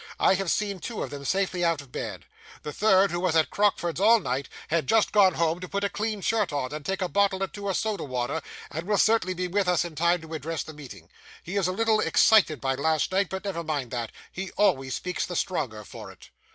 [0.19, 2.25] I have seen two of them safely out of bed.
[2.63, 5.89] The third, who was at Crockford's all night, has just gone home to put a
[5.89, 8.41] clean shirt on, and take a bottle or two of soda water,
[8.71, 11.11] and will certainly be with us, in time to address the meeting.
[11.43, 15.23] He is a little excited by last night, but never mind that; he always speaks
[15.27, 16.31] the stronger for it.